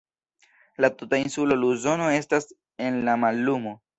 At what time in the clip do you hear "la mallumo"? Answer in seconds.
3.11-3.75